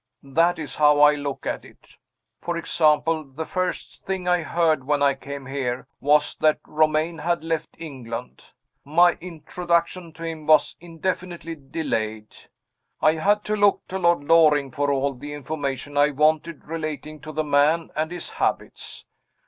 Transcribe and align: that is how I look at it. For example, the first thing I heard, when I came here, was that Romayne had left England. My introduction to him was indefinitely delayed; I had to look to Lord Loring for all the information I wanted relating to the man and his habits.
that 0.33 0.57
is 0.57 0.77
how 0.77 0.99
I 0.99 1.13
look 1.13 1.45
at 1.45 1.63
it. 1.63 1.95
For 2.39 2.57
example, 2.57 3.23
the 3.23 3.45
first 3.45 4.03
thing 4.03 4.27
I 4.27 4.41
heard, 4.41 4.83
when 4.83 5.03
I 5.03 5.13
came 5.13 5.45
here, 5.45 5.85
was 5.99 6.35
that 6.37 6.59
Romayne 6.65 7.19
had 7.19 7.43
left 7.43 7.75
England. 7.77 8.45
My 8.83 9.11
introduction 9.21 10.11
to 10.13 10.23
him 10.23 10.47
was 10.47 10.75
indefinitely 10.79 11.53
delayed; 11.55 12.35
I 12.99 13.11
had 13.13 13.43
to 13.43 13.55
look 13.55 13.87
to 13.89 13.99
Lord 13.99 14.23
Loring 14.23 14.71
for 14.71 14.91
all 14.91 15.13
the 15.13 15.33
information 15.33 15.95
I 15.95 16.09
wanted 16.09 16.65
relating 16.65 17.19
to 17.19 17.31
the 17.31 17.43
man 17.43 17.91
and 17.95 18.11
his 18.11 18.31
habits. 18.31 19.05